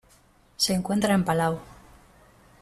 [0.57, 1.59] Se encuentra en Palau.